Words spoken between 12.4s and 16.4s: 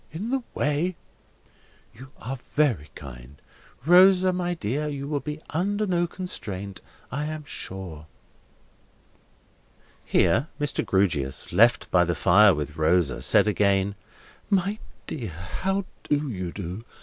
with Rosa, said again: "My dear, how do